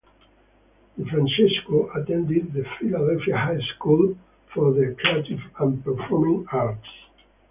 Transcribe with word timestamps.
DeFrancesco 0.97 1.95
attended 1.95 2.51
the 2.53 2.65
Philadelphia 2.79 3.37
High 3.37 3.59
School 3.75 4.17
for 4.51 4.73
the 4.73 4.95
Creative 4.99 5.41
and 5.59 5.83
Performing 5.85 6.47
Arts. 6.51 6.87